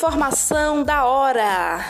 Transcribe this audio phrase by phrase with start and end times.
[0.00, 1.84] Informação da hora.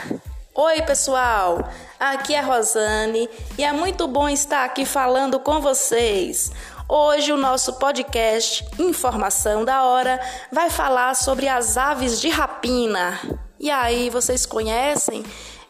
[0.53, 1.63] Oi, pessoal.
[1.97, 6.51] Aqui é Rosane e é muito bom estar aqui falando com vocês.
[6.89, 10.19] Hoje o nosso podcast Informação da Hora
[10.51, 13.17] vai falar sobre as aves de rapina.
[13.61, 15.25] E aí, vocês conhecem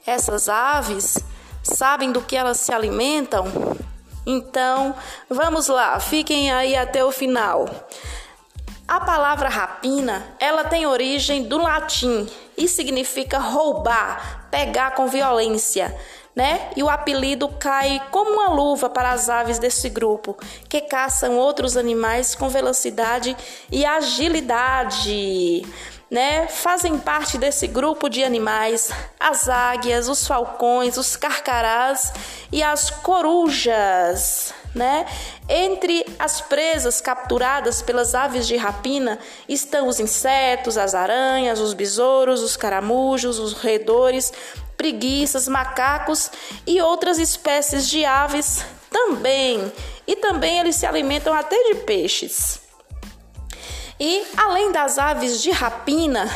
[0.07, 1.19] essas aves?
[1.63, 3.45] Sabem do que elas se alimentam?
[4.25, 4.95] Então,
[5.29, 7.67] vamos lá, fiquem aí até o final.
[8.91, 15.97] A palavra rapina, ela tem origem do latim e significa roubar, pegar com violência,
[16.35, 16.73] né?
[16.75, 20.37] E o apelido cai como uma luva para as aves desse grupo,
[20.69, 23.37] que caçam outros animais com velocidade
[23.71, 25.65] e agilidade.
[26.11, 32.13] Né, fazem parte desse grupo de animais as águias, os falcões, os carcarás
[32.51, 35.07] e as corujas né?
[35.49, 39.19] Entre as presas capturadas pelas aves de rapina
[39.49, 44.33] estão os insetos, as aranhas, os besouros, os caramujos, os roedores,
[44.77, 46.31] preguiças, macacos
[46.67, 49.73] e outras espécies de aves também.
[50.07, 52.70] E também eles se alimentam até de peixes.
[54.01, 56.27] E além das aves de rapina,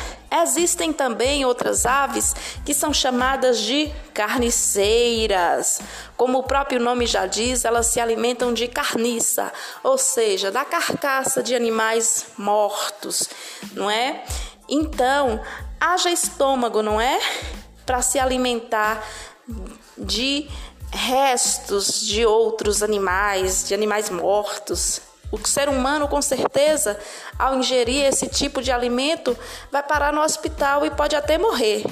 [0.42, 5.80] existem também outras aves que são chamadas de carniceiras.
[6.14, 9.50] Como o próprio nome já diz, elas se alimentam de carniça,
[9.82, 13.30] ou seja, da carcaça de animais mortos,
[13.72, 14.22] não é?
[14.68, 15.40] Então,
[15.80, 17.18] haja estômago, não é?
[17.86, 19.02] Para se alimentar
[19.96, 20.46] de
[20.92, 25.13] restos de outros animais, de animais mortos.
[25.30, 26.98] O ser humano, com certeza,
[27.38, 29.36] ao ingerir esse tipo de alimento,
[29.70, 31.84] vai parar no hospital e pode até morrer.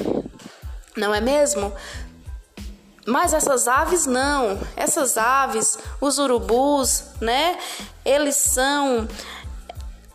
[0.97, 1.73] Não é mesmo?
[3.07, 4.61] Mas essas aves não.
[4.77, 7.59] Essas aves, os urubus, né?
[8.05, 9.09] Eles são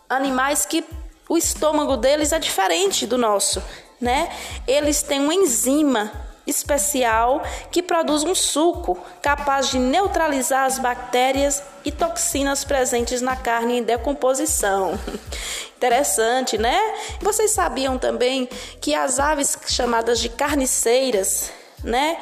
[0.09, 0.85] animais que
[1.27, 3.61] o estômago deles é diferente do nosso,
[3.99, 4.29] né?
[4.65, 11.91] Eles têm uma enzima especial que produz um suco capaz de neutralizar as bactérias e
[11.91, 14.97] toxinas presentes na carne em decomposição.
[15.77, 16.79] Interessante, né?
[17.21, 18.49] Vocês sabiam também
[18.81, 21.51] que as aves chamadas de carniceiras,
[21.83, 22.17] né,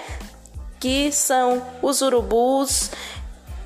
[0.80, 2.92] que são os urubus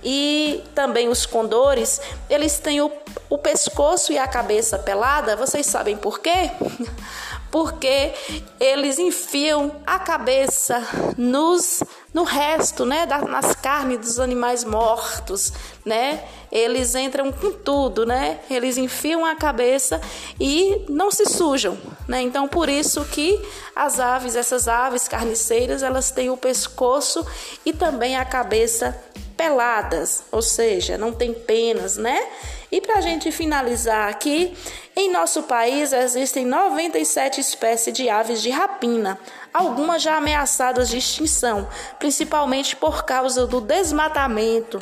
[0.03, 2.00] e também os condores,
[2.30, 2.92] eles têm o,
[3.30, 5.36] o pescoço e a cabeça pelada.
[5.36, 6.52] Vocês sabem por quê?
[7.52, 8.14] porque
[8.60, 10.82] eles enfiam a cabeça
[11.18, 15.54] nos no resto, né, nas carnes dos animais mortos,
[15.86, 16.24] né?
[16.52, 18.40] Eles entram com tudo, né?
[18.50, 20.02] Eles enfiam a cabeça
[20.40, 21.78] e não se sujam,
[22.08, 22.20] né?
[22.22, 23.40] Então por isso que
[23.76, 27.26] as aves, essas aves carniceiras, elas têm o pescoço
[27.64, 29.00] e também a cabeça
[29.39, 32.27] peladas, ou seja, não tem penas, né?
[32.69, 34.53] E para a gente finalizar aqui,
[34.94, 39.17] em nosso país existem 97 espécies de aves de rapina,
[39.53, 44.81] algumas já ameaçadas de extinção, principalmente por causa do desmatamento.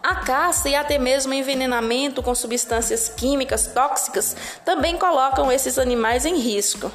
[0.00, 6.36] A caça e até mesmo envenenamento com substâncias químicas tóxicas também colocam esses animais em
[6.36, 6.88] risco.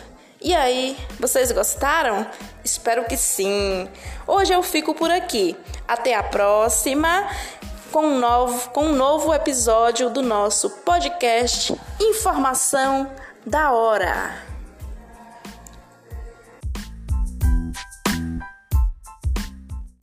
[0.46, 2.24] E aí, vocês gostaram?
[2.64, 3.90] Espero que sim.
[4.28, 5.58] Hoje eu fico por aqui.
[5.88, 7.28] Até a próxima
[7.92, 13.12] com um novo, com um novo episódio do nosso podcast Informação
[13.44, 14.55] da Hora.